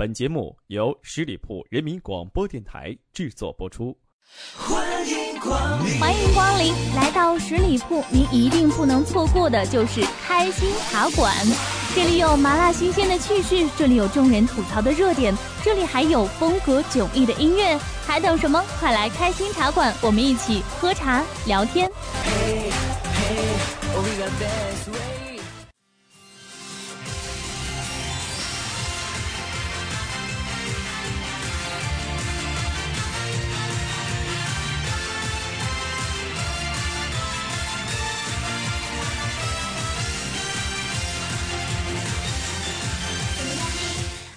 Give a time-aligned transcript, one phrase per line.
[0.00, 3.94] 本节目由十里铺人民广播电台制作播出。
[4.56, 11.30] 欢迎光临，欢迎光临，来到十里铺，您一定不能错过的就是开心茶馆。
[11.94, 18.64] 这里有麻辣新鲜的趣事，这里有众人吐槽的热点，这里还有风格迥异的音乐，还等什么？
[18.78, 21.90] 快来开心茶馆，我们一起喝茶聊天。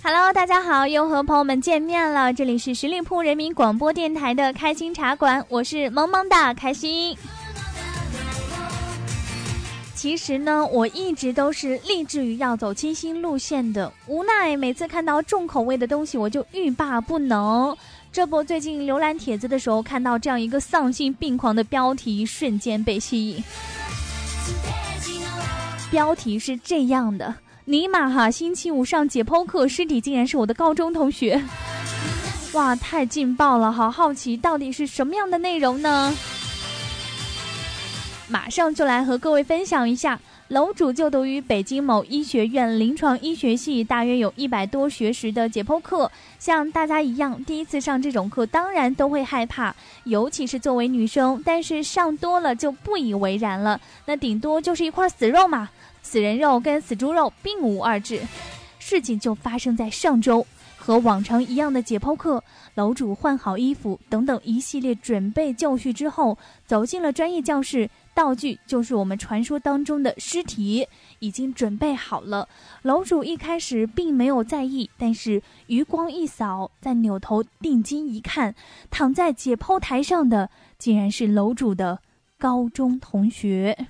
[0.06, 2.34] Hello，大家好，又和朋友们见面了。
[2.34, 7.18] 这里是十里铺人民广播电台的开心茶馆，我是萌萌哒开心。
[9.96, 17.74] 其实呢，我一直都是立志于要走清新路线的，无奈每次看到重口味的东西，我就欲罢不能。
[18.12, 23.42] 这不，最近浏览帖子的时候，看到这样一个丧心病狂的标题，瞬间被吸引。
[25.90, 27.34] 标题是这样的。
[27.66, 28.30] 尼玛哈！
[28.30, 31.42] 星期五上解剖课，尸体竟然是我的高中同学，
[32.52, 33.72] 哇，太劲爆了！
[33.72, 36.14] 好好奇，到底是什么样的内容呢？
[38.28, 40.20] 马上就来和各位分享一下。
[40.50, 46.12] 楼主就读于北京某医学院临床医学系，大约有一百多学时的解剖课。
[46.38, 51.42] 像大家一样，第一次上这种课，当然都会害怕，尤其是作为女生。
[51.44, 55.70] 但是上多了就不以为然了，那顶多就是一块死肉嘛。
[56.14, 58.22] 死人肉跟死猪肉并无二致，
[58.78, 60.46] 事情就发生在上周。
[60.78, 62.44] 和往常一样的解剖课，
[62.76, 67.90] 楼主换好衣服等等一系列准备就绪之后，走进了专业教室。
[68.14, 72.48] 道具就是我们传说当中的尸体，已经准备好了。
[72.84, 78.54] 楼主一开始并没有在意，但是余光一扫，再扭头定睛一看，
[78.92, 81.98] 躺在解剖台上的竟然是楼主的
[82.38, 83.88] 高中同学。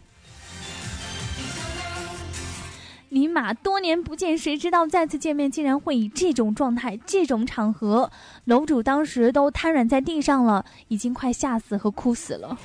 [3.13, 8.09] 尼玛，多年不见，谁知道再次见面竟然会以这种状态、这种场合？
[8.45, 12.57] 楼主当时都瘫软在地上了，已经快吓死和哭死了。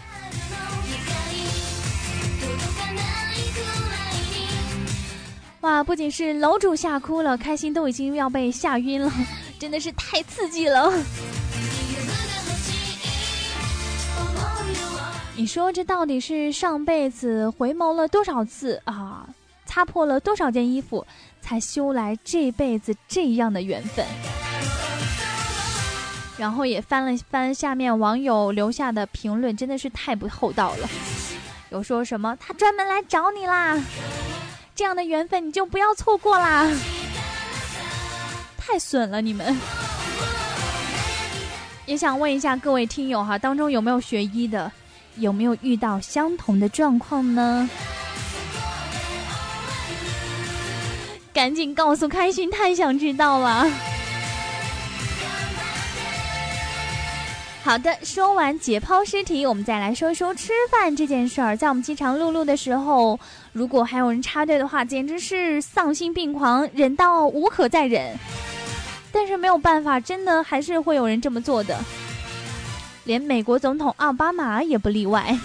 [5.60, 9.12] 哇，不仅是楼主吓哭了，开心都已经要被吓晕了，
[9.58, 10.90] 真的是太刺激了。
[15.36, 19.28] 你说这到底是上辈子回眸了多少次啊？
[19.68, 21.06] 擦破了多少件衣服，
[21.42, 24.02] 才修来这辈子这样的缘分？
[26.38, 30.88] 然后也翻了翻下面网友留下的评论，真的是太不厚道了。
[31.68, 33.78] 有说什么他专门来找你啦，
[34.74, 36.66] 这样的缘分你就不要错过啦，
[38.56, 39.54] 太损了你们！
[41.84, 44.72] 也想问一下各位听友哈，当中有没有学医的，
[45.16, 47.68] 有没有遇到相同的状况呢？
[51.38, 53.70] 赶紧告诉开心，太想知道了。
[57.62, 61.56] 好的，说完解剖尸体，我们再来说说吃饭这件事儿。
[61.56, 63.20] 在我们饥肠辘辘的时候，
[63.52, 68.16] 如果还有人插队的话，简直是丧心病狂，忍到无可再忍。
[69.12, 71.78] 但是没有办法，真的还是会有人这么做的，
[73.04, 75.38] 连美国总统奥巴马也不例外。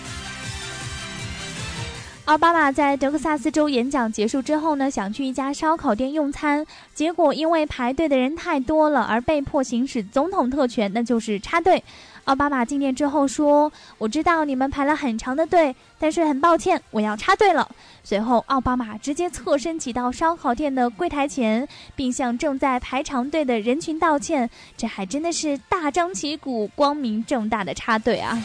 [2.25, 11.83] 奥巴马在德克萨斯州演讲结束之后呢，想去一家烧烤店用餐，结果因为排队的人太多了，而被迫行使总统特权，那就是插队。
[12.23, 13.69] 奥巴马进店之后说
[13.99, 17.69] ：“我知道你们排了很长的队，但是很抱歉，我要插队了。”
[18.05, 24.49] 随后，奥巴马直接侧身挤到烧烤店的柜台前，并向正在排长队的人群道歉。
[24.77, 28.41] 这还真的是大张旗鼓、光明正大的插队啊！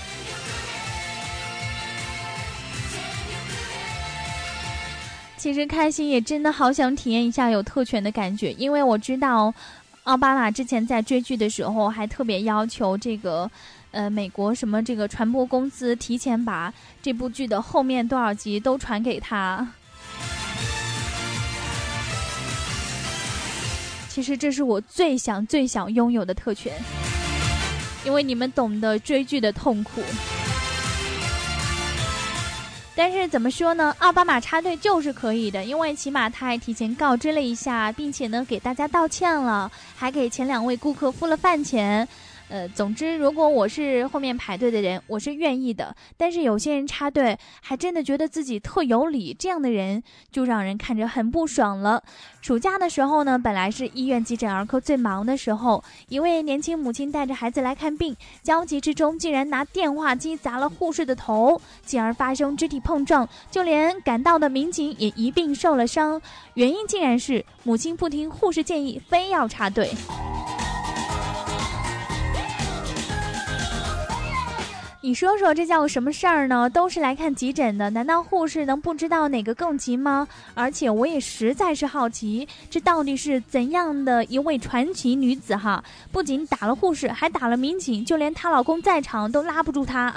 [5.38, 9.54] 其实开心也真的好想体验一下有特权的感觉，因为我知道，
[10.02, 13.48] 奥巴马之前在追剧的时候还特别要求这个，
[13.92, 19.66] 呃，美国什么这个传播公司提前把这部剧的后面多少集都传给他。
[24.08, 26.72] 其实这是我最想最想拥有的特权，
[28.04, 30.02] 因为你们懂得追剧的痛苦。
[32.98, 33.94] 但是怎么说呢？
[34.00, 42.08] 奥巴马插队就是可以的，因为起码他还提前告知了一下，并且呢给大家道歉了，还给前两位顾客付了饭钱。
[42.48, 45.94] 呃，总之，如果我是后面排队的人，我是愿意的。
[46.16, 50.02] 但是有些人插队，还真的觉得自己特有理，这样的人
[50.32, 52.02] 就让人看着很不爽了。
[52.40, 66.20] 暑假的时候呢，本来是医院急诊儿科最忙的时候，一位年轻母亲带着孩子来看病，焦急之中竟然拿电话机砸了护士的头，进而发生肢体碰撞，就连赶到的民警也一并受了伤。
[66.54, 69.90] 原因竟然是母亲不听护士建议，非要插队。
[75.08, 76.68] 你说说这叫个什么事儿呢？
[76.68, 80.28] 都是来看急诊的，难道护士能不知道哪个更急吗？
[80.52, 85.82] 而且我也实在是好奇，这到底是怎样的一位传奇女子哈？
[86.12, 90.14] 不仅打了护士，还打了民警，就连她老公在场都拉不住她。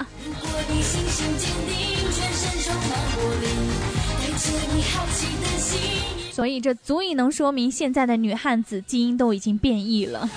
[6.30, 10.28] 所以这足以能说明现在的女汉子基因都已经变异了。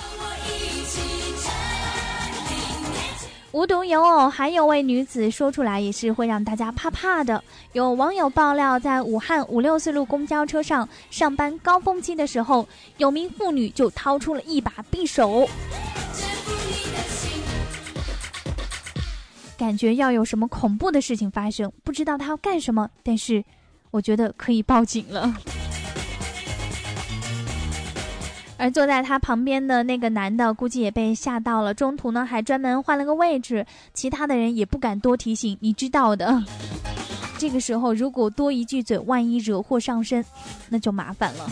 [3.52, 7.42] 无独有偶，还有位女子说出来也是会让大家怕怕的。
[7.72, 15.48] 有网友爆料，在武汉五六四路公交车上上班高峰期的时候，有名妇女就掏出了一把匕首，
[19.56, 23.42] 感觉要有什么恐怖的事情发生，不知道她要干什么，但是
[23.90, 25.34] 我觉得可以报警了。
[28.58, 31.74] 而坐在他旁边的那个男的，估计也被吓到了。
[31.74, 36.42] 中途呢，还专门换了个位置，其他的人也不敢多提醒，你知道的。
[37.38, 40.24] 这个时候，如果多一句嘴，万一惹祸上身，
[40.70, 41.50] 那就麻烦了。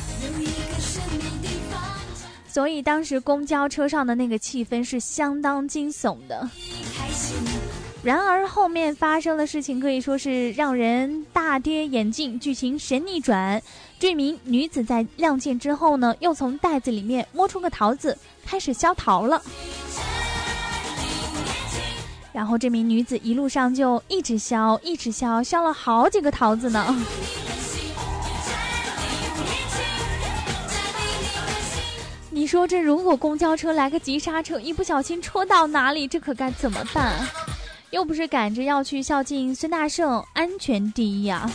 [2.49, 6.49] 所以当时公交车上的那个气氛是相当惊悚的。
[8.05, 13.62] 然而后面发生的事情可以说是让人大跌眼镜，剧情神逆转。
[13.99, 19.41] 这名女子在亮剑之后呢，又从袋子里面摸出个桃子，开始削桃了。
[22.31, 26.95] 然后这名女子一路上就一直削，一直削，削了好几个桃子呢。
[32.29, 37.27] 你说这如果公交车来个急刹车，一不小心戳到哪里，这可该怎么办？
[37.94, 41.49] 又不是赶着要去孝敬孙大圣，安全第一啊！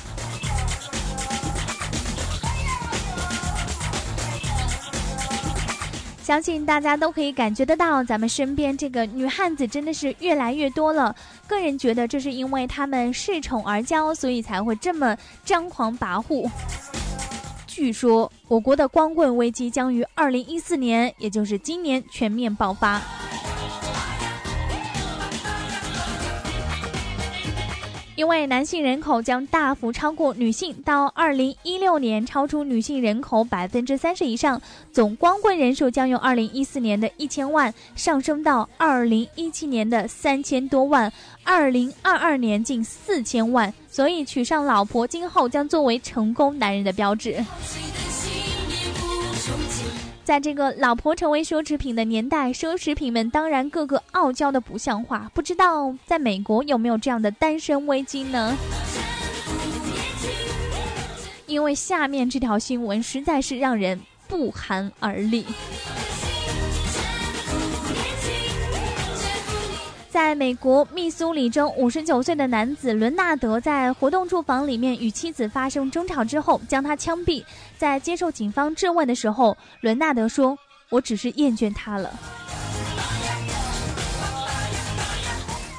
[6.24, 11.14] 相信大家都可以感觉得到，咱们身边这个女汉子真的是越来越多了。
[11.46, 16.50] 个人觉得，这是因为她们恃宠而骄，所以才会这么张狂跋扈。
[17.68, 23.02] 据说，我国的光棍危机将于二零一四年，也就是今年全面爆发。
[28.20, 34.62] 因为男性人口将大幅超过女性，到二零一六年超出女性人口百分之三十以上，
[34.92, 41.10] 总光棍人数将由二零一四年的一千万上升到二零一七年的三千多万，
[41.46, 43.74] 二零二二年近四千万。
[43.88, 47.42] 所以娶上老婆，今后将作为成功男人的标志。
[50.30, 55.32] 在这个老婆成为奢侈品的年代，奢侈品们当然个个傲娇的不像话。
[55.34, 58.56] 不知道在美国有没有这样的单身危机呢？
[61.48, 65.48] 因为下面这条新闻实在是让人不寒而栗。
[70.10, 77.44] 在美国密苏里州，五十九岁的男子伦纳德在活动住房里面与妻子发生争吵之后，将他枪毙。
[77.78, 80.58] 在接受警方质问的时候，伦纳德说
[80.90, 82.12] ：“我只是厌倦他了。”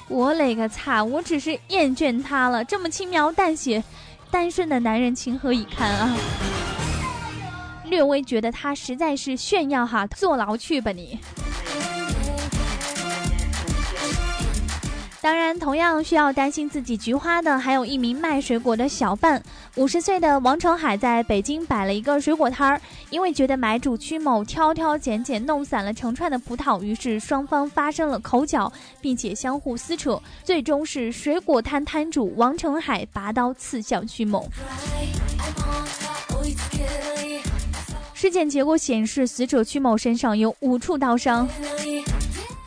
[0.07, 1.03] 我勒个擦！
[1.03, 3.83] 我只是厌倦他了，这么轻描淡写，
[4.31, 6.17] 单身的男人情何以堪啊！
[7.85, 11.19] 略微觉得他实在是炫耀哈，坐牢去吧你！
[15.23, 19.43] 当然，同样需要担心自己菊花的，还有一名卖水果的小贩。
[19.77, 28.73] 五十岁的王成海在北京摆了一个水果摊儿，因为觉得买主曲某挑挑拣拣，弄散了成串的葡萄，于是双方发生了口角，
[29.03, 34.49] 并且相互撕扯，最终是水果摊摊主王成海拔刀刺向曲某。
[38.15, 41.47] 尸检结果显示，死者曲某身上有五处刀伤。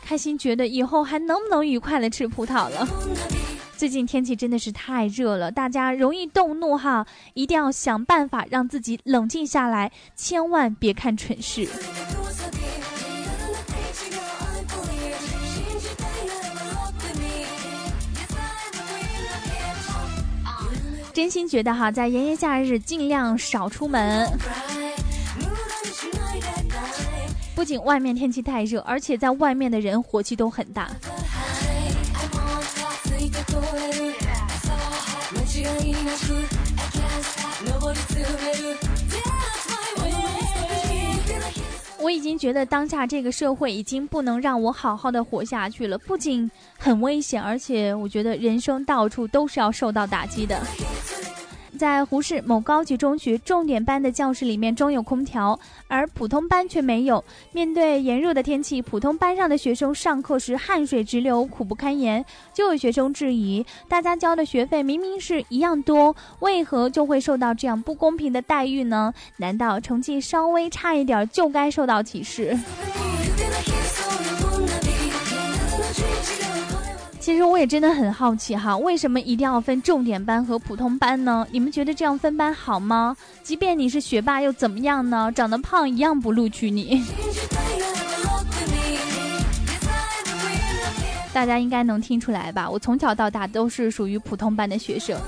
[0.04, 2.86] 开心觉得以后还能不能愉快的吃葡萄了？
[3.74, 11.66] 最近天气真的是太热了，大家容易动怒哈，一定要想办法让自己冷静下来，千万别看蠢事。
[21.12, 24.28] 真心觉得哈，在炎炎夏日尽量少出门。
[27.54, 30.90] 不仅外面天气太热，而且在外面的人火气都很大。
[42.00, 50.60] 我已经觉得当下这个社会已经不能让我好好的活下去了，不仅很危险，而且我觉得人生到处都是要受到打击的。
[51.84, 57.22] 在湖市某高级中学重点班的教室里面装有空调，而普通班却没有。
[57.52, 62.24] 面对炎热的天气，普通班上的学生上课时汗水直流，苦不堪言。
[62.54, 69.12] 就有学生质疑，大家交的学费明明是一样多，为何就会受到这样不公平的待遇呢？
[69.36, 72.58] 难道成绩稍微差一点就该受到歧视？
[77.24, 81.46] 其实我也真的很好奇哈，为什么一定要分重点班和普通班呢？
[81.50, 83.16] 你们觉得这样分班好吗？
[83.42, 85.32] 即便你是学霸又怎么样呢？
[85.34, 87.02] 长得胖一样不录取你。
[91.32, 92.68] 大家应该能听出来吧？
[92.68, 95.18] 我从小到大都是属于普通班的学生。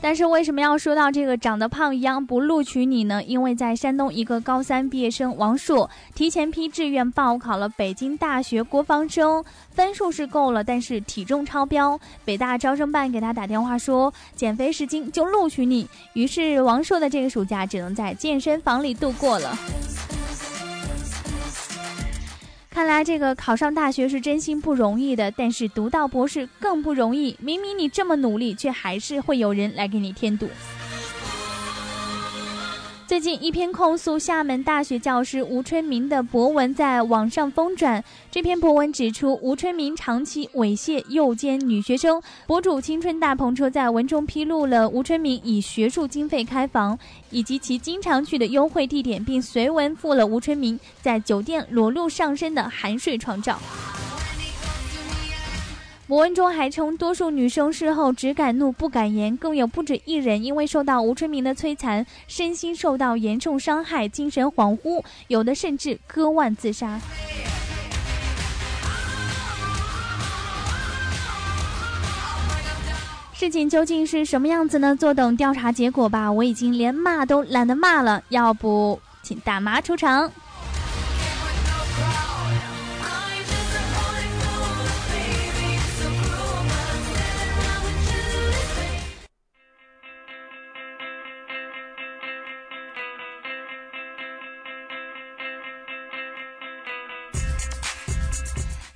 [0.00, 3.22] 但是为什么要说到这个长得胖一样不录取你呢？
[3.24, 11.98] 因为在山东，一个高三毕业生王硕提前批志愿报考了北京大学国防生，分数是够了，但是体重超标。
[12.24, 15.88] 北大招生办给他打电话说，减肥十斤就录取你。
[16.12, 19.58] 于是王硕的这个暑假只能在健身房里度过了。
[22.78, 27.36] 看来这个考上大学是真心不容易的，但是读到博士更不容易。
[27.40, 30.48] 明明你这么努力，却还是会有人来给你添堵。
[33.08, 38.04] 最近一篇控诉厦门大学教师吴春明的博文在网上疯转。
[38.30, 42.20] 这篇博文指出，吴春明长期猥亵诱奸女学生。
[42.46, 46.98] 博主青春大篷车在文中披露了吴春明以学术经费开房，
[47.30, 53.58] 以及其经常去的优惠地点，并随文附了吴春明在酒店裸露上身的含睡床照。
[56.08, 66.98] 博文中还称，多数女生事后只敢怒不敢言，更有不止一人因为受到吴春明的摧残，身心受到严重伤害，精神恍惚，有的甚至割腕自杀。
[73.34, 74.96] 事情究竟是什么样子呢？
[74.96, 76.32] 坐等调查结果吧。
[76.32, 80.32] 我已经连骂都懒得骂了，要不请大妈出场。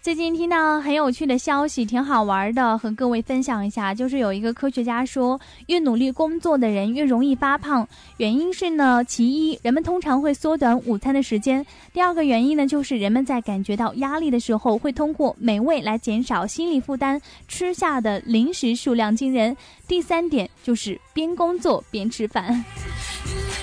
[0.03, 3.95] 最近听到很有趣的消息，挺好玩的，和各位分享一下。
[3.95, 7.87] 就是有一个科学家说，越努力工作的人越容易发胖。
[8.17, 19.57] 原因是呢，其一，人们通常会缩短午餐的时间；第二个原因呢，就是人们在感觉到压力的时候，会通过美味来减少心理负担，吃下的零食数量惊人。
[19.87, 22.65] 第三点就是边工作边吃饭。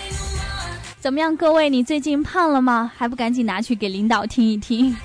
[1.02, 2.90] 怎么样，各位，你最近胖了吗？
[2.96, 4.96] 还不赶紧拿去给领导听一听。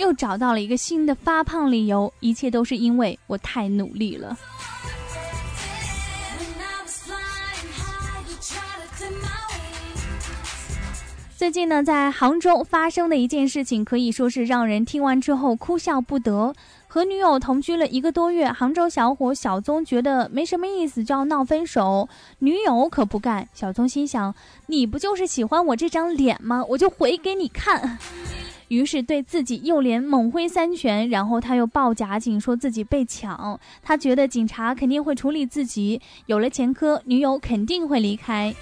[0.00, 4.36] 又找到了一个新的发胖理由，一切都是因为我太努力了。
[11.36, 16.54] 最近呢，在杭州发生的一件事情，可以说是让人听完之后哭笑不得。
[16.86, 22.08] 和女友同居了一个多月，杭州小伙小宗觉得没什么意思，就要闹分手。
[22.40, 24.34] 女友可不干，小宗心想：
[24.66, 26.62] 你不就是喜欢我这张脸吗？
[26.68, 27.98] 我就回给你看。
[28.70, 33.58] 于是对自己右脸猛挥三拳，然后他又报假警，说自己被抢。
[33.82, 38.54] 他觉得警察肯定会处理自己，有了前科，女友肯定会离开。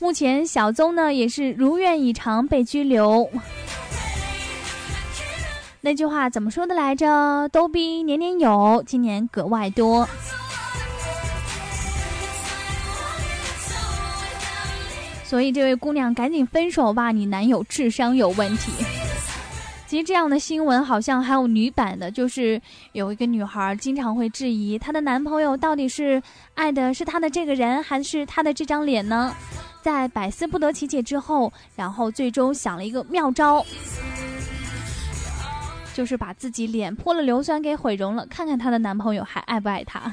[0.00, 3.30] 目前小宗呢也是如愿以偿被拘留。
[5.80, 7.48] 那句话怎么说的来着？
[7.52, 10.08] 逗逼年年有，今年格外多。
[15.28, 18.72] 所以，这位姑娘赶紧分手吧，你男友智商有问题。
[19.86, 22.58] 其实这样的新闻好像还有女版的，就是
[22.92, 26.22] 有一个女孩经常会质疑她的男朋友到底是
[26.54, 29.34] 爱的是她的这个人，还是她的这张脸呢？
[29.82, 33.62] 在百思不得其解之后，然后最终想了一个妙招，
[35.92, 40.10] 就是把自己脸泼了硫酸给毁容了，看看她的男朋友还爱不爱她。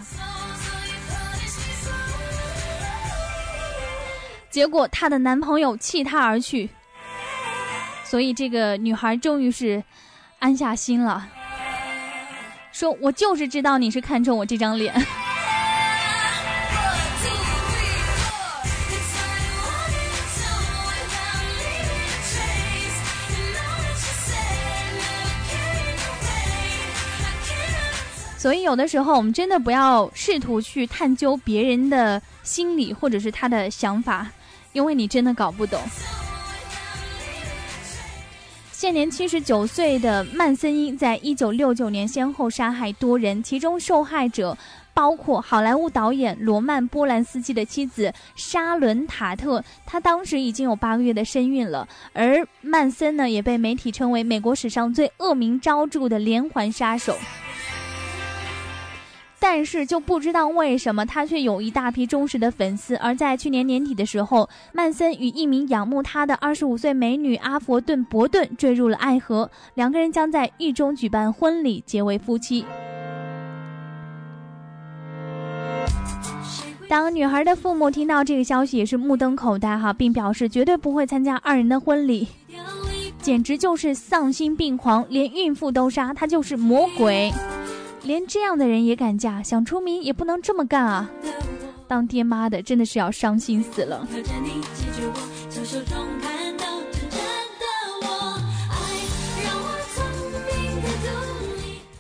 [4.55, 6.69] 结果她的男朋友弃她而去，
[8.05, 9.83] 所以这个女孩终于是
[10.39, 11.27] 安下心了，
[12.71, 14.93] 说我就是知道你是看中我这张脸。
[28.37, 34.31] 所以有的时候我们真的不要试图去探究别人的心理，或者是他的想法。
[34.75, 35.79] 因为你真的搞不懂。
[38.71, 44.55] 现年七十九岁的曼森因，在一九六九年先后杀害多人，其中受害者
[44.93, 51.87] 包括好莱坞导演罗曼·波兰斯基的妻子莎伦·塔特，她当时已经有八个月的身孕了。
[52.11, 57.17] 而曼森呢，也被媒体称为美国史上最恶名昭著的连环杀手。
[59.47, 62.95] 但是就不知道为什么他却有一大批忠实的粉丝。
[62.95, 72.65] 而在去年年底的时候，曼森与一名仰慕他的二十五岁美女阿佛顿·伯顿坠入了爱河，两个人将在狱中举办婚礼，结为夫妻。
[76.89, 82.27] 当女孩的父母听到这个消息，也是目瞪口呆哈，并表示绝对不会参加二人的婚礼，
[83.21, 87.31] 简直就是丧心病狂，连孕妇都杀，他就是魔鬼。
[88.05, 91.09] 连这样的人也敢嫁，想出名也不能这么干啊！
[91.87, 94.07] 当爹妈的真的是要伤心死了。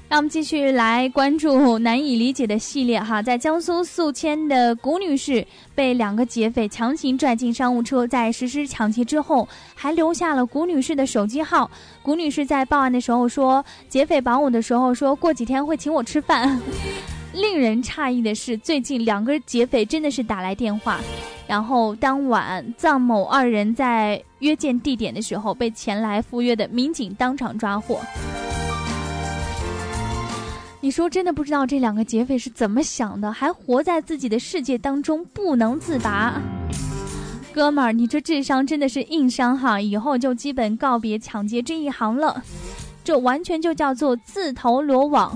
[0.07, 11.69] 让我们继续来关注难以理解的系列哈，在江苏宿迁的谷女士被两个劫匪强行拽进商务车，在实施抢劫之后，还留下了谷女士的手机号。
[12.01, 16.59] 谷女士在报案的时候说，劫匪绑我的时候说过几天会请我吃饭。
[17.33, 21.01] 令人诧异的是，最近两个劫匪真的是打来电话，
[21.45, 27.99] 然后当晚藏某二人在约见地点的时候，被前来赴约的民警当场抓获。
[30.85, 36.39] 你说真的不知道这两个劫匪是怎么想的，还活在自己的世界当中不能自拔。
[37.51, 42.43] 哥们儿，你这智商真的是硬伤哈，以后就基本告别抢劫这一行了，
[43.03, 45.35] 这完全就叫做自投罗网。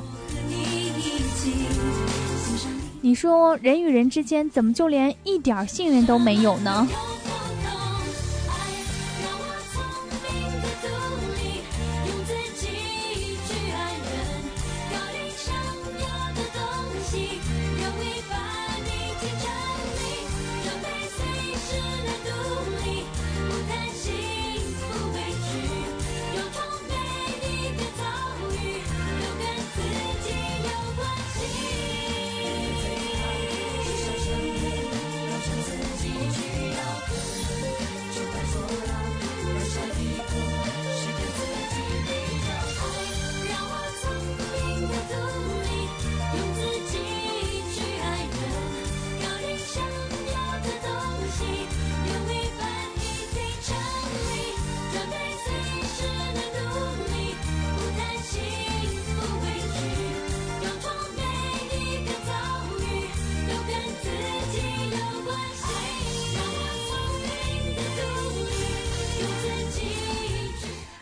[3.01, 6.87] 你说人与人之间怎么就连一点信任都没有呢？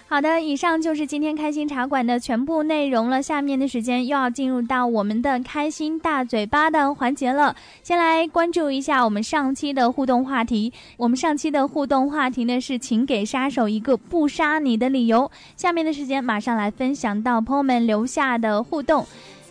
[0.09, 3.21] 好的，以上就是今天开心茶馆的全部内容了。
[3.21, 7.53] 下面的时间又要进入到我们的开心大嘴巴的环节了。
[7.83, 10.71] 先来关注一下我们上期的互动话题。
[10.95, 15.29] 我们上期的互动话题呢是，请给杀手一个不杀你的理由。
[15.57, 19.05] 下面的时间马上来分享到朋友们留下的互动。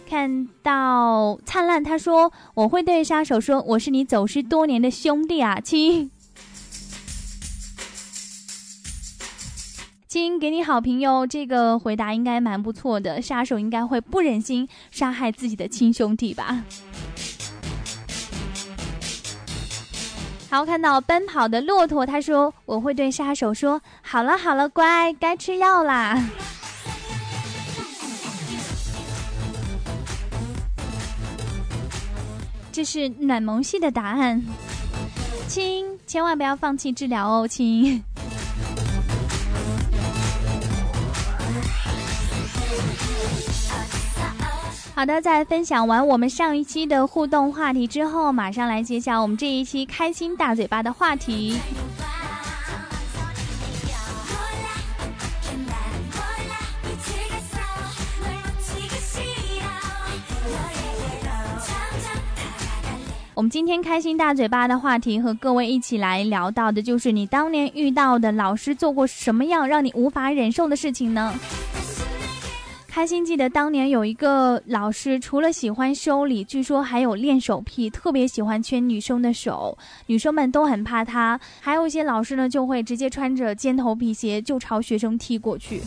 [0.09, 6.11] 看到灿烂，他说：“我会对杀手说，我是你走失多年的兄弟啊，亲。”
[10.17, 11.27] 亲，给你好评哟！
[11.27, 16.65] 这个回答应该蛮不错的，杀手应该会不忍心杀害自己的亲兄弟吧？
[20.49, 26.19] 好，看到奔跑的骆驼，他说：“我会对杀手说，好了好了，乖，该吃药啦。”
[32.73, 34.43] 这是暖萌系的答案，
[35.47, 38.03] 亲，千万不要放弃治疗哦，亲。
[44.97, 51.61] 好的，在分享完我们上一期的互动话题之后，马上来揭晓我们这一期开心大嘴巴的话题。
[63.35, 71.35] 我们今天开心大嘴巴的话题，和各位一起来聊到的就是你当年遇到的老师做过什么样让你无法忍受的事情呢？
[72.97, 81.39] 开心记得当年有一个老师，除了喜欢修理，据说还有练手癖，特别喜欢牵女生的手，女生们都很怕他。
[81.61, 85.83] 还有一些老师呢，就会直接穿着尖头皮鞋就朝学生踢过去。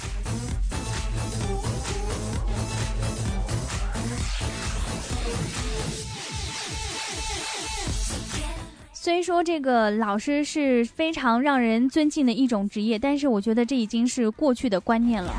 [9.10, 15.34] 虽说这个老师是非常让人尊敬的一种职业，但是我觉得这已经是过去的观念了。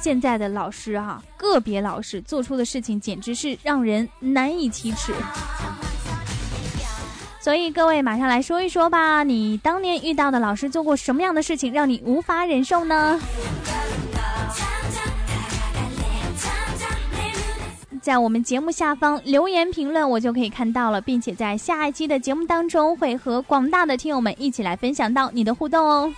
[0.00, 5.12] 现在的老师哈，个别老师做出的事情简直是让人难以启齿。
[7.42, 13.20] 所以各位马上来说一说吧，你当年遇到的老师做过什么样的事情让你无法忍受呢？
[18.00, 26.12] 在我们节目下方留言评论，我就可以看到了，并且在下一期的节目当中会和广大的听友们一起来分享到你的互动哦。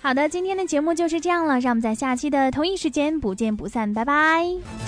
[0.00, 4.87] 好的，今天的节目就是这样了，让我们在下期的同一时间不见不散，拜拜。